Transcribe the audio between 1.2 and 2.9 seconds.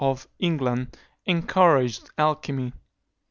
encouraged alchymy.